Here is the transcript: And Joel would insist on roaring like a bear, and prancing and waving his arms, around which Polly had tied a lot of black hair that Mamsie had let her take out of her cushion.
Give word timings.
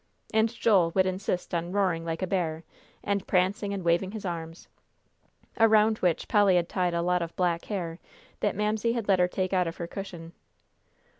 And 0.33 0.51
Joel 0.51 0.89
would 0.95 1.05
insist 1.05 1.53
on 1.53 1.71
roaring 1.71 2.03
like 2.03 2.23
a 2.23 2.25
bear, 2.25 2.63
and 3.03 3.27
prancing 3.27 3.71
and 3.71 3.83
waving 3.83 4.13
his 4.13 4.25
arms, 4.25 4.67
around 5.59 5.99
which 5.99 6.27
Polly 6.27 6.55
had 6.55 6.67
tied 6.67 6.95
a 6.95 7.03
lot 7.03 7.21
of 7.21 7.35
black 7.35 7.65
hair 7.65 7.99
that 8.39 8.55
Mamsie 8.55 8.93
had 8.93 9.07
let 9.07 9.19
her 9.19 9.27
take 9.27 9.53
out 9.53 9.67
of 9.67 9.77
her 9.77 9.85
cushion. 9.85 10.33